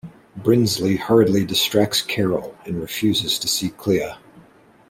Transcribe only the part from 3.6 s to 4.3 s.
Clea.